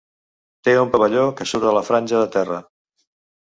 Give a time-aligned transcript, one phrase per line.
[0.67, 2.61] Té un pavelló que surt de la franja de terra.